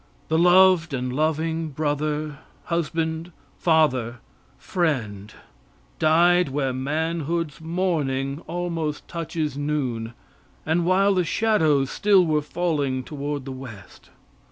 The 0.29 0.39
loved 0.39 0.95
and 0.95 1.13
loving 1.13 1.69
brother, 1.69 2.39
husband, 2.63 3.31
father, 3.59 4.15
friend, 4.57 5.31
died 5.99 6.49
where 6.49 6.73
manhood's 6.73 7.61
morning 7.61 8.41
almost 8.47 9.07
touches 9.07 9.59
noon, 9.59 10.15
and 10.65 10.85
while 10.87 11.13
the 11.13 11.23
shadows 11.23 11.91
still 11.91 12.25
were 12.25 12.41
falling 12.41 13.03
toward 13.03 13.45
the 13.45 13.51
west. 13.51 14.09